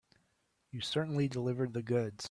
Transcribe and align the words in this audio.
You 0.71 0.81
certainly 0.81 1.27
delivered 1.27 1.73
the 1.73 1.83
goods. 1.83 2.19